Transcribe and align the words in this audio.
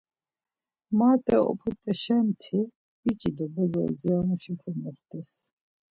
Marte 0.97 1.35
oput̆eşenti 1.51 2.59
biç̌i 3.03 3.29
do 3.35 3.45
bozo 3.53 3.79
odziramuşa 3.87 4.53
komoxtes. 4.61 5.29